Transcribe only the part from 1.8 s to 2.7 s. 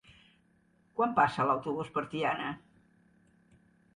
per Tiana?